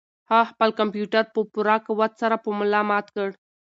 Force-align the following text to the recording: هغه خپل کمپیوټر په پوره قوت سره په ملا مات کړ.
هغه 0.31 0.45
خپل 0.51 0.69
کمپیوټر 0.79 1.23
په 1.33 1.39
پوره 1.53 1.75
قوت 1.87 2.11
سره 2.21 2.35
په 2.43 2.49
ملا 2.59 2.81
مات 2.89 3.07
کړ. 3.15 3.29